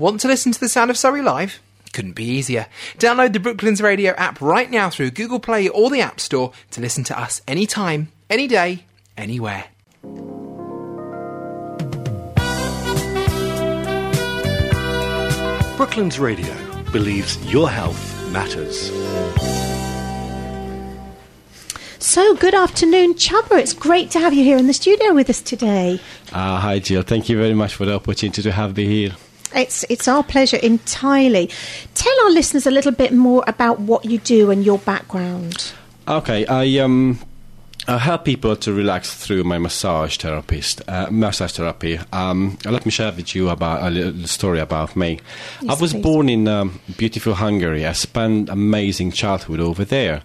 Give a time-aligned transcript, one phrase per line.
[0.00, 1.60] Want to listen to the sound of Surrey live?
[1.92, 2.68] Couldn't be easier.
[2.96, 6.80] Download the Brooklands Radio app right now through Google Play or the App Store to
[6.80, 8.86] listen to us anytime, any day,
[9.18, 9.66] anywhere.
[15.76, 16.54] Brooklands Radio
[16.92, 18.90] believes your health matters.
[21.98, 23.60] So, good afternoon, Csaba.
[23.60, 26.00] It's great to have you here in the studio with us today.
[26.32, 27.02] Uh, hi, Jill.
[27.02, 29.16] Thank you very much for the opportunity to have me here.
[29.54, 31.50] It's it's our pleasure entirely.
[31.94, 35.72] Tell our listeners a little bit more about what you do and your background.
[36.06, 37.18] Okay, I um
[37.88, 41.98] I help people to relax through my massage therapist, uh, massage therapy.
[42.12, 45.18] Um, let me share with you about a little story about me.
[45.62, 46.02] Yes, I was please.
[46.02, 47.86] born in um, beautiful Hungary.
[47.86, 50.22] I spent amazing childhood over there.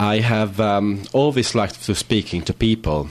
[0.00, 3.10] I have um, always liked to speaking to people.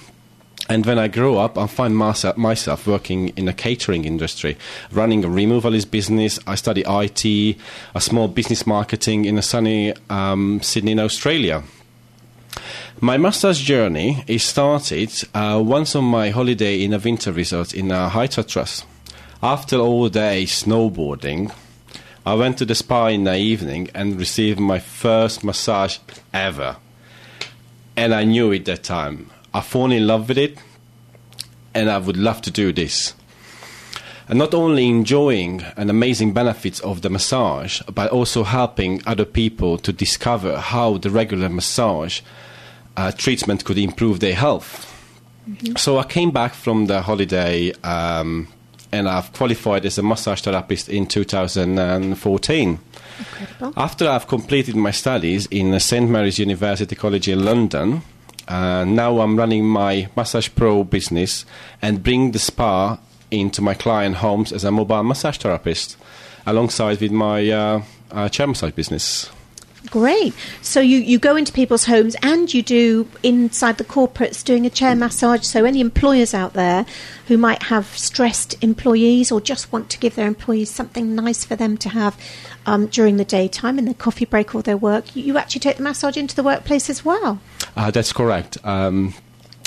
[0.69, 4.57] And when I grow up, I find myself, working in a catering industry,
[4.91, 6.39] running a removalist business.
[6.45, 7.57] I study IT,
[7.95, 11.63] a small business marketing in a sunny um, Sydney, in Australia.
[12.99, 17.91] My master's journey is started uh, once on my holiday in a winter resort in
[17.91, 18.83] a uh, High Tatras.
[19.41, 21.53] After all day snowboarding,
[22.25, 25.99] I went to the spa in the evening and received my first massage
[26.33, 26.77] ever.
[27.95, 29.29] And I knew it that time.
[29.57, 30.59] I fall in love with it,
[31.73, 33.15] and I would love to do this.
[34.29, 39.79] And not only enjoying an amazing benefits of the massage, but also helping other people
[39.79, 42.21] to discover how the regular massage
[42.95, 44.93] uh, treatment could improve their health.
[45.75, 48.49] So I came back from the holiday um,
[48.91, 52.79] and I've qualified as a massage therapist in 2014.
[53.17, 53.73] Incredible.
[53.75, 58.03] After I've completed my studies in St Mary's University College in London,
[58.47, 61.45] uh, now I'm running my Massage Pro business
[61.81, 65.97] and bring the spa into my client homes as a mobile massage therapist,
[66.45, 67.81] alongside with my uh,
[68.11, 69.29] uh, chair massage business.
[69.89, 70.33] Great.
[70.61, 74.69] So you, you go into people's homes and you do inside the corporates doing a
[74.69, 75.45] chair massage.
[75.45, 76.85] So any employers out there
[77.27, 81.55] who might have stressed employees or just want to give their employees something nice for
[81.55, 82.19] them to have
[82.65, 85.77] um, during the daytime in their coffee break or their work, you, you actually take
[85.77, 87.39] the massage into the workplace as well.
[87.77, 88.57] Uh, that's correct.
[88.65, 89.13] Um,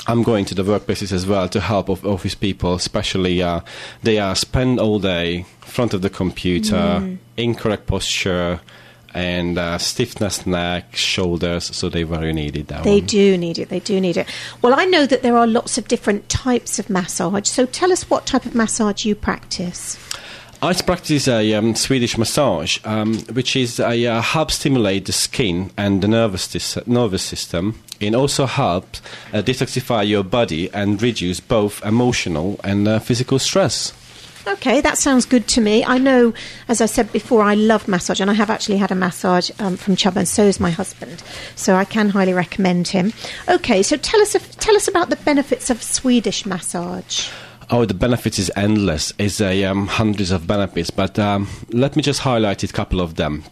[0.07, 3.61] I'm going to the workplaces as well to help of office people, especially uh,
[4.03, 8.59] they are spend all day front of the computer, incorrect posture,
[9.13, 11.75] and uh, stiffness neck, shoulders.
[11.75, 13.05] So they very needed that They one.
[13.05, 13.69] do need it.
[13.69, 14.27] They do need it.
[14.61, 17.47] Well, I know that there are lots of different types of massage.
[17.47, 19.97] So tell us what type of massage you practice.
[20.63, 25.71] I practice a um, Swedish massage, um, which is a uh, help stimulate the skin
[25.75, 27.81] and the nervous nervous system.
[27.99, 29.01] It also helps
[29.33, 33.91] uh, detoxify your body and reduce both emotional and uh, physical stress.
[34.47, 35.83] Okay, that sounds good to me.
[35.83, 36.31] I know,
[36.67, 39.77] as I said before, I love massage, and I have actually had a massage um,
[39.77, 41.23] from Chubb, and so is my husband.
[41.55, 43.13] So I can highly recommend him.
[43.49, 47.29] Okay, so tell us tell us about the benefits of Swedish massage.
[47.73, 49.13] Oh, the benefits is endless.
[49.17, 53.15] It's a um, hundreds of benefits, but um, let me just highlight a couple of
[53.15, 53.45] them.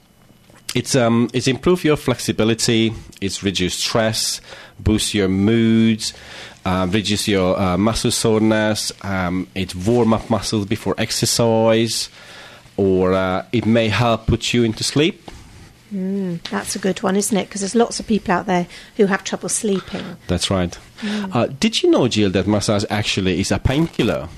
[0.76, 2.94] It's um, it's improve your flexibility.
[3.22, 4.42] It's reduce stress,
[4.78, 6.14] boost your moods,
[6.66, 8.92] uh, reduce your uh, muscle soreness.
[9.06, 12.10] Um, it warm up muscles before exercise,
[12.76, 15.32] or uh, it may help put you into sleep.
[15.92, 17.48] That's a good one, isn't it?
[17.48, 18.68] Because there's lots of people out there
[18.98, 20.18] who have trouble sleeping.
[20.28, 20.78] That's right.
[21.04, 24.30] Uh, did you know, Jill, that massage actually is a painkiller?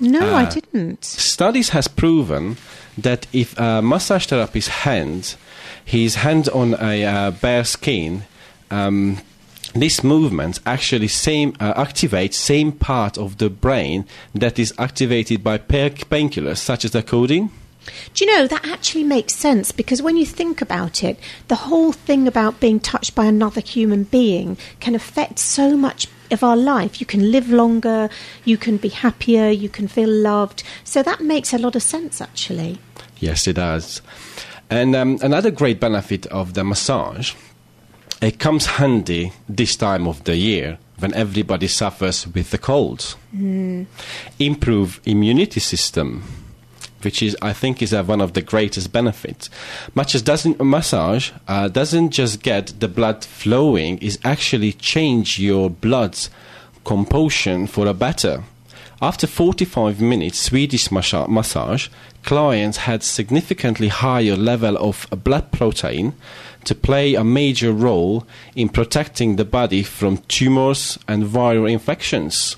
[0.00, 0.50] No, I Ah.
[0.50, 1.04] didn't.
[1.04, 2.56] Studies has proven
[2.96, 5.36] that if a massage therapist's hand,
[5.84, 8.24] his hand on a uh, bare skin,
[8.70, 9.18] um,
[9.74, 14.04] this movement actually same uh, activates same part of the brain
[14.34, 17.50] that is activated by pa- painkillers such as the codeine.
[18.14, 21.18] Do you know that actually makes sense because when you think about it,
[21.48, 26.42] the whole thing about being touched by another human being can affect so much of
[26.42, 27.00] our life.
[27.00, 28.10] You can live longer,
[28.44, 30.62] you can be happier, you can feel loved.
[30.84, 32.78] So that makes a lot of sense actually.
[33.18, 34.02] Yes, it does.
[34.70, 37.34] And um, another great benefit of the massage,
[38.20, 43.14] it comes handy this time of the year when everybody suffers with the cold.
[44.38, 46.24] Improve immunity system,
[47.02, 49.50] which is I think is uh, one of the greatest benefits.
[49.94, 55.70] Much as doesn't massage uh, doesn't just get the blood flowing, is actually change your
[55.70, 56.30] blood's
[56.84, 58.44] composition for a better.
[59.00, 61.88] After 45 minutes Swedish massage,
[62.24, 66.14] clients had significantly higher level of blood protein
[66.64, 72.56] to play a major role in protecting the body from tumors and viral infections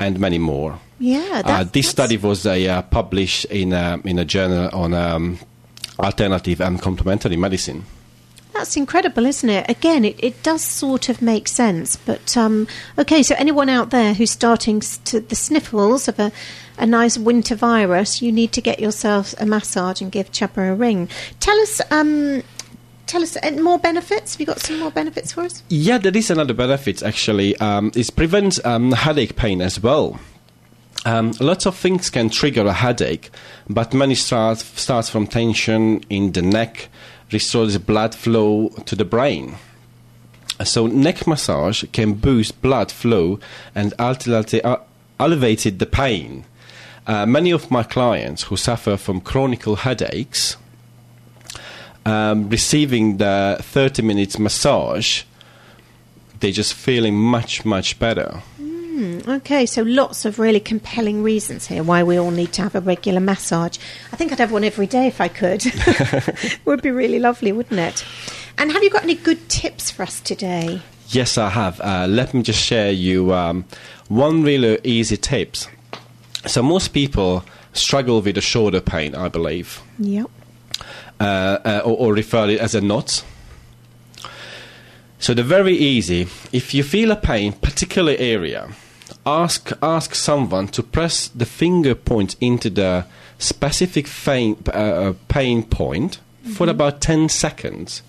[0.00, 0.80] and many more.
[0.98, 5.38] Yeah, Uh, this study was uh, uh, published in a, in a journal on um,
[5.98, 7.84] alternative and complementary medicine.
[8.54, 9.68] That's incredible, isn't it?
[9.68, 11.96] Again, it, it does sort of make sense.
[11.96, 12.66] But, um,
[12.98, 16.32] okay, so anyone out there who's starting to the sniffles of a,
[16.78, 20.74] a nice winter virus, you need to get yourself a massage and give Csaba a
[20.74, 21.10] ring.
[21.40, 22.42] Tell us, um,
[23.06, 24.32] tell us uh, more benefits.
[24.32, 25.62] Have you got some more benefits for us?
[25.68, 27.54] Yeah, there is another benefit actually.
[27.58, 30.18] Um, it prevents um, headache pain as well.
[31.06, 33.30] Um, lots of things can trigger a headache,
[33.70, 36.88] but many start starts from tension in the neck,
[37.30, 39.54] restores blood flow to the brain.
[40.64, 43.38] So neck massage can boost blood flow
[43.72, 44.78] and ultimately uh,
[45.78, 46.44] the pain.
[47.06, 50.56] Uh, many of my clients who suffer from chronic headaches,
[52.04, 55.22] um, receiving the 30 minutes massage,
[56.40, 58.42] they're just feeling much, much better.
[58.98, 62.80] Okay, so lots of really compelling reasons here why we all need to have a
[62.80, 63.76] regular massage.
[64.10, 65.62] I think I'd have one every day if I could.
[66.64, 68.04] Would be really lovely, wouldn't it?
[68.56, 70.80] And have you got any good tips for us today?
[71.08, 71.78] Yes, I have.
[71.82, 73.66] Uh, let me just share you um,
[74.08, 75.68] one really easy tips.
[76.46, 77.44] So most people
[77.74, 80.30] struggle with the shoulder pain, I believe, Yep.
[81.20, 83.22] uh, uh, or, or refer it as a knot.
[85.18, 86.22] So the very easy.
[86.52, 88.70] If you feel a pain, particular area,
[89.24, 93.04] ask ask someone to press the finger point into the
[93.38, 96.20] specific fain, uh, uh, pain point
[96.54, 98.02] for about ten seconds,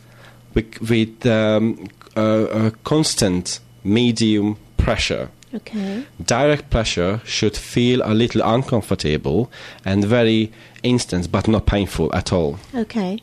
[0.54, 5.30] with, with um, uh, a constant medium pressure.
[5.54, 6.06] Okay.
[6.24, 9.50] Direct pressure should feel a little uncomfortable
[9.86, 10.52] and very
[10.84, 12.60] instant, but not painful at all.
[12.76, 13.22] Okay.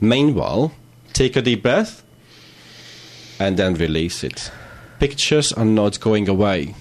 [0.00, 0.72] Meanwhile,
[1.12, 2.02] take a deep breath
[3.38, 4.50] and then release it.
[4.98, 6.74] Pictures are not going away.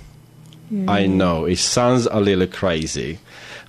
[0.87, 3.19] I know it sounds a little crazy,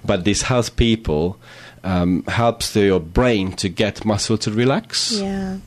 [0.04, 1.38] but this helps people,
[1.84, 5.12] um, helps your brain to get muscle to relax.
[5.12, 5.58] Yeah.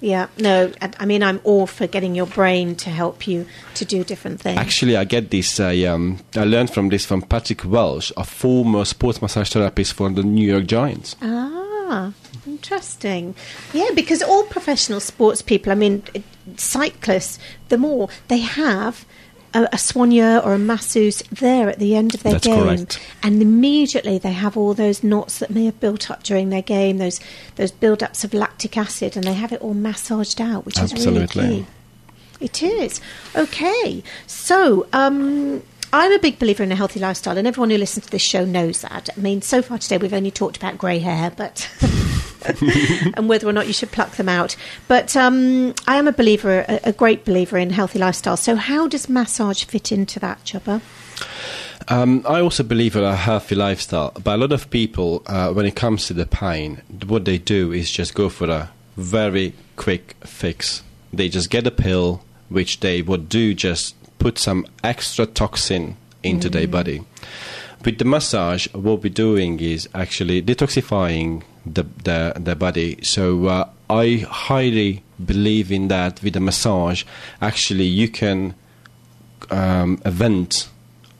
[0.00, 0.28] Yeah.
[0.38, 4.04] No, I, I mean, I'm all for getting your brain to help you to do
[4.04, 4.58] different things.
[4.58, 5.58] Actually, I get this.
[5.58, 10.10] I, um, I learned from this from Patrick Welsh, a former sports massage therapist for
[10.10, 11.16] the New York Giants.
[11.22, 12.12] Ah,
[12.46, 13.34] interesting.
[13.72, 16.02] Yeah, because all professional sports people, I mean,
[16.56, 17.38] cyclists,
[17.68, 19.04] the more they have
[19.54, 23.00] a, a soigneur or a masseuse there at the end of their That's game, correct.
[23.22, 26.98] and immediately they have all those knots that may have built up during their game,
[26.98, 27.20] those
[27.56, 31.26] those build-ups of lactic acid, and they have it all massaged out, which is really
[31.26, 31.66] key.
[32.38, 33.00] It is.
[33.34, 34.02] Okay.
[34.26, 38.12] So, um, I'm a big believer in a healthy lifestyle, and everyone who listens to
[38.12, 39.08] this show knows that.
[39.16, 41.70] I mean, so far today we've only talked about grey hair, but.
[43.14, 44.56] and whether or not you should pluck them out.
[44.88, 48.36] But um, I am a believer, a, a great believer in healthy lifestyle.
[48.36, 50.80] So, how does massage fit into that, Csaba?
[51.88, 55.66] Um, I also believe in a healthy lifestyle, but a lot of people, uh, when
[55.66, 60.16] it comes to the pain, what they do is just go for a very quick
[60.24, 60.82] fix.
[61.12, 66.48] They just get a pill, which they would do just put some extra toxin into
[66.48, 67.02] their body.
[67.84, 72.98] With the massage, what we're doing is actually detoxifying the the, the body.
[73.02, 76.22] So uh, I highly believe in that.
[76.22, 77.04] With a massage,
[77.40, 78.54] actually, you can
[79.50, 80.68] um, prevent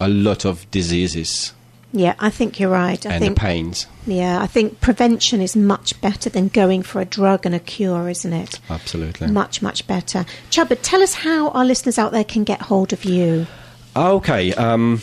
[0.01, 1.53] a lot of diseases
[1.93, 3.07] Yeah, I think you're right.
[3.07, 3.87] I and think the pains.
[4.07, 8.09] yeah, I think prevention is much better than going for a drug and a cure,
[8.11, 8.61] isn't it?
[8.69, 9.29] Absolutely.
[9.29, 10.27] Much, much better.
[10.51, 13.47] Csaba, tell us how our listeners out there can get hold of you.
[13.95, 14.53] Okay.
[14.55, 15.01] Um,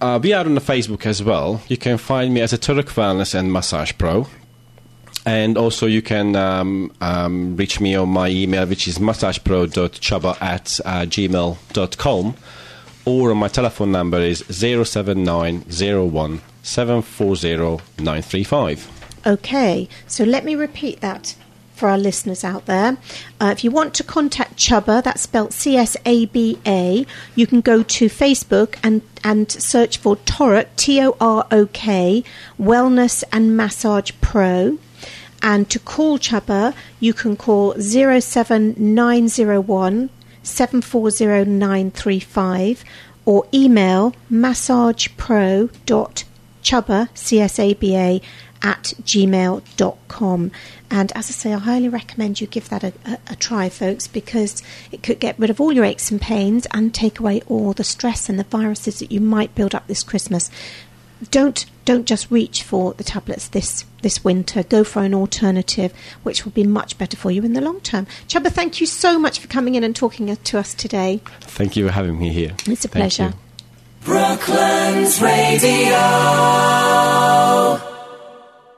[0.00, 1.60] uh, we are on the Facebook as well.
[1.66, 4.28] You can find me as a Torok Wellness and Massage Pro.
[5.28, 10.80] And also, you can um, um, reach me on my email, which is massagepro.csaba at
[10.86, 12.34] uh, gmail.com.
[13.04, 16.40] Or my telephone number is 07901
[19.26, 21.36] Okay, so let me repeat that
[21.74, 22.96] for our listeners out there.
[23.38, 27.04] Uh, if you want to contact Csaba, that's spelled C S A B A,
[27.34, 32.24] you can go to Facebook and, and search for Torok, T O R O K,
[32.58, 34.78] Wellness and Massage Pro.
[35.42, 40.10] And to call Csaba, you can call 07901
[40.42, 42.84] 740935
[43.24, 48.20] or email massagepro.csaba, C-S-A-B-A,
[48.62, 50.50] at gmail.com.
[50.90, 54.06] And as I say, I highly recommend you give that a, a, a try, folks,
[54.06, 57.72] because it could get rid of all your aches and pains and take away all
[57.72, 60.50] the stress and the viruses that you might build up this Christmas.
[61.30, 64.62] Don't don't just reach for the tablets this this winter.
[64.62, 68.06] Go for an alternative, which will be much better for you in the long term.
[68.28, 71.20] Csaba, thank you so much for coming in and talking to us today.
[71.40, 72.54] Thank you for having me here.
[72.66, 73.24] It's a Thank pleasure.
[73.24, 73.34] you.
[74.04, 75.98] Brooklands Radio.